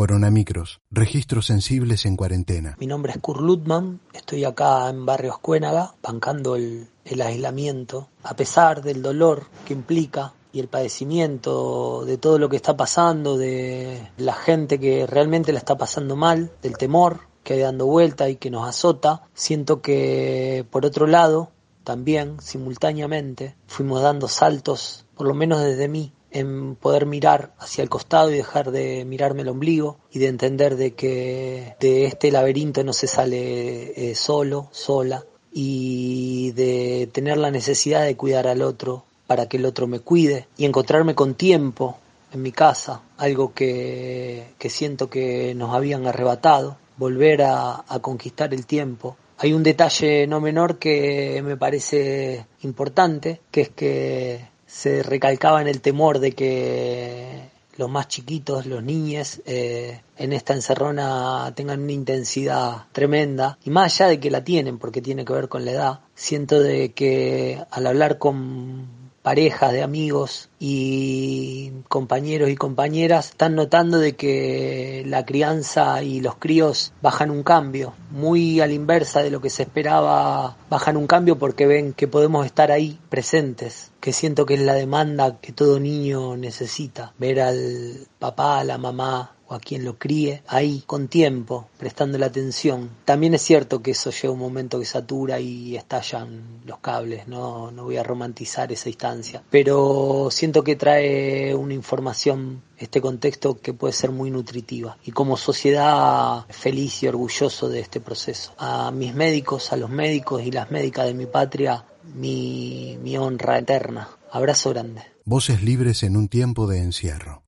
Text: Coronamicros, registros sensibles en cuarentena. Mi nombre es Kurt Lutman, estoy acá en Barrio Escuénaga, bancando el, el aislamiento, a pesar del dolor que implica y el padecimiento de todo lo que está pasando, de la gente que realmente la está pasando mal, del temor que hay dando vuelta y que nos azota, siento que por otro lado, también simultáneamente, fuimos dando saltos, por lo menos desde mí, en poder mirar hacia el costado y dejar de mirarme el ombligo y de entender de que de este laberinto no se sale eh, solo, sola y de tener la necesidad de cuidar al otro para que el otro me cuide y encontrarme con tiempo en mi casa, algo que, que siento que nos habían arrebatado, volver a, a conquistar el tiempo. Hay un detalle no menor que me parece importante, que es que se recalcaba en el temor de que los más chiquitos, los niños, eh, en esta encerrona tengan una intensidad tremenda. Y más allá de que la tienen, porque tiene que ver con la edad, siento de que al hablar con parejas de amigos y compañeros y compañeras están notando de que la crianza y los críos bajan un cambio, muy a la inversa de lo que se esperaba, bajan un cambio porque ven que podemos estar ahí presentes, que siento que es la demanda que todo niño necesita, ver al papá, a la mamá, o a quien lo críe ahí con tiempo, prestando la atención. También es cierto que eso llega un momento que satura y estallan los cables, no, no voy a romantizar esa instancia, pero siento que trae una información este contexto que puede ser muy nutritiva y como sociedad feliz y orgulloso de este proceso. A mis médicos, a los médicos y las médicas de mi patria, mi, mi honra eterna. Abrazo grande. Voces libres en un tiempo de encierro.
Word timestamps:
Coronamicros, 0.00 0.80
registros 0.90 1.44
sensibles 1.44 2.06
en 2.06 2.16
cuarentena. 2.16 2.74
Mi 2.80 2.86
nombre 2.86 3.12
es 3.12 3.18
Kurt 3.18 3.42
Lutman, 3.42 4.00
estoy 4.14 4.46
acá 4.46 4.88
en 4.88 5.04
Barrio 5.04 5.32
Escuénaga, 5.32 5.92
bancando 6.02 6.56
el, 6.56 6.88
el 7.04 7.20
aislamiento, 7.20 8.08
a 8.22 8.34
pesar 8.34 8.80
del 8.80 9.02
dolor 9.02 9.48
que 9.66 9.74
implica 9.74 10.32
y 10.54 10.60
el 10.60 10.68
padecimiento 10.68 12.06
de 12.06 12.16
todo 12.16 12.38
lo 12.38 12.48
que 12.48 12.56
está 12.56 12.78
pasando, 12.78 13.36
de 13.36 14.08
la 14.16 14.32
gente 14.32 14.80
que 14.80 15.06
realmente 15.06 15.52
la 15.52 15.58
está 15.58 15.76
pasando 15.76 16.16
mal, 16.16 16.50
del 16.62 16.78
temor 16.78 17.20
que 17.44 17.52
hay 17.52 17.60
dando 17.60 17.84
vuelta 17.84 18.30
y 18.30 18.36
que 18.36 18.50
nos 18.50 18.66
azota, 18.66 19.24
siento 19.34 19.82
que 19.82 20.64
por 20.70 20.86
otro 20.86 21.08
lado, 21.08 21.50
también 21.84 22.40
simultáneamente, 22.40 23.54
fuimos 23.66 24.00
dando 24.00 24.28
saltos, 24.28 25.04
por 25.14 25.26
lo 25.26 25.34
menos 25.34 25.60
desde 25.60 25.88
mí, 25.88 26.14
en 26.30 26.76
poder 26.76 27.06
mirar 27.06 27.52
hacia 27.58 27.82
el 27.82 27.88
costado 27.88 28.30
y 28.30 28.36
dejar 28.36 28.70
de 28.70 29.04
mirarme 29.04 29.42
el 29.42 29.48
ombligo 29.48 29.98
y 30.12 30.18
de 30.18 30.28
entender 30.28 30.76
de 30.76 30.94
que 30.94 31.74
de 31.80 32.04
este 32.06 32.30
laberinto 32.30 32.84
no 32.84 32.92
se 32.92 33.06
sale 33.06 34.10
eh, 34.10 34.14
solo, 34.14 34.68
sola 34.70 35.24
y 35.52 36.52
de 36.52 37.08
tener 37.12 37.38
la 37.38 37.50
necesidad 37.50 38.04
de 38.04 38.16
cuidar 38.16 38.46
al 38.46 38.62
otro 38.62 39.04
para 39.26 39.48
que 39.48 39.56
el 39.56 39.66
otro 39.66 39.86
me 39.86 40.00
cuide 40.00 40.46
y 40.56 40.64
encontrarme 40.64 41.14
con 41.14 41.34
tiempo 41.34 41.98
en 42.32 42.42
mi 42.42 42.52
casa, 42.52 43.02
algo 43.16 43.52
que, 43.52 44.54
que 44.58 44.70
siento 44.70 45.10
que 45.10 45.54
nos 45.54 45.74
habían 45.74 46.06
arrebatado, 46.06 46.76
volver 46.96 47.42
a, 47.42 47.84
a 47.88 47.98
conquistar 48.00 48.54
el 48.54 48.66
tiempo. 48.66 49.16
Hay 49.38 49.52
un 49.52 49.62
detalle 49.62 50.26
no 50.26 50.40
menor 50.40 50.78
que 50.78 51.40
me 51.44 51.56
parece 51.56 52.46
importante, 52.62 53.40
que 53.50 53.60
es 53.62 53.68
que 53.70 54.40
se 54.70 55.02
recalcaba 55.02 55.60
en 55.60 55.68
el 55.68 55.80
temor 55.80 56.20
de 56.20 56.32
que 56.32 57.50
los 57.76 57.90
más 57.90 58.08
chiquitos, 58.08 58.66
los 58.66 58.82
niños, 58.82 59.40
eh, 59.46 60.00
en 60.16 60.32
esta 60.32 60.54
encerrona 60.54 61.52
tengan 61.56 61.82
una 61.82 61.92
intensidad 61.92 62.84
tremenda. 62.92 63.58
Y 63.64 63.70
más 63.70 64.00
allá 64.00 64.10
de 64.10 64.20
que 64.20 64.30
la 64.30 64.44
tienen, 64.44 64.78
porque 64.78 65.02
tiene 65.02 65.24
que 65.24 65.32
ver 65.32 65.48
con 65.48 65.64
la 65.64 65.72
edad, 65.72 66.00
siento 66.14 66.60
de 66.60 66.92
que 66.92 67.64
al 67.70 67.86
hablar 67.86 68.18
con 68.18 68.86
parejas 69.22 69.72
de 69.72 69.82
amigos 69.82 70.50
y 70.58 71.72
compañeros 71.90 72.50
y 72.50 72.54
compañeras 72.54 73.30
están 73.30 73.56
notando 73.56 73.98
de 73.98 74.14
que 74.14 75.02
la 75.08 75.26
crianza 75.26 76.04
y 76.04 76.20
los 76.20 76.36
críos 76.36 76.92
bajan 77.02 77.32
un 77.32 77.42
cambio, 77.42 77.94
muy 78.12 78.60
a 78.60 78.68
la 78.68 78.74
inversa 78.74 79.22
de 79.22 79.30
lo 79.30 79.40
que 79.40 79.50
se 79.50 79.64
esperaba, 79.64 80.56
bajan 80.70 80.96
un 80.96 81.08
cambio 81.08 81.36
porque 81.36 81.66
ven 81.66 81.92
que 81.92 82.06
podemos 82.06 82.46
estar 82.46 82.70
ahí 82.70 83.00
presentes, 83.08 83.90
que 83.98 84.12
siento 84.12 84.46
que 84.46 84.54
es 84.54 84.60
la 84.60 84.74
demanda 84.74 85.40
que 85.40 85.52
todo 85.52 85.80
niño 85.80 86.36
necesita, 86.36 87.12
ver 87.18 87.40
al 87.40 88.06
papá, 88.20 88.60
a 88.60 88.64
la 88.64 88.78
mamá, 88.78 89.32
o 89.50 89.54
a 89.54 89.60
quien 89.60 89.84
lo 89.84 89.98
críe 89.98 90.42
ahí 90.46 90.84
con 90.86 91.08
tiempo, 91.08 91.68
prestando 91.76 92.18
la 92.18 92.26
atención. 92.26 92.88
También 93.04 93.34
es 93.34 93.42
cierto 93.42 93.82
que 93.82 93.90
eso 93.90 94.10
llega 94.10 94.32
un 94.32 94.38
momento 94.38 94.78
que 94.78 94.86
satura 94.86 95.40
y 95.40 95.76
estallan 95.76 96.62
los 96.64 96.78
cables, 96.78 97.26
no, 97.26 97.72
no 97.72 97.84
voy 97.84 97.96
a 97.96 98.04
romantizar 98.04 98.70
esa 98.70 98.88
instancia, 98.88 99.42
pero 99.50 100.28
siento 100.30 100.62
que 100.62 100.76
trae 100.76 101.54
una 101.54 101.74
información 101.74 102.62
este 102.78 103.00
contexto 103.00 103.60
que 103.60 103.74
puede 103.74 103.92
ser 103.92 104.10
muy 104.10 104.30
nutritiva 104.30 104.96
y 105.04 105.10
como 105.10 105.36
sociedad 105.36 106.46
feliz 106.48 107.02
y 107.02 107.08
orgulloso 107.08 107.68
de 107.68 107.80
este 107.80 108.00
proceso. 108.00 108.54
A 108.56 108.90
mis 108.90 109.14
médicos, 109.14 109.72
a 109.72 109.76
los 109.76 109.90
médicos 109.90 110.42
y 110.42 110.50
las 110.50 110.70
médicas 110.70 111.06
de 111.06 111.14
mi 111.14 111.26
patria, 111.26 111.84
mi, 112.14 112.98
mi 113.02 113.18
honra 113.18 113.58
eterna. 113.58 114.08
Abrazo 114.30 114.70
grande. 114.70 115.02
Voces 115.24 115.62
libres 115.62 116.02
en 116.02 116.16
un 116.16 116.28
tiempo 116.28 116.66
de 116.66 116.78
encierro. 116.78 117.38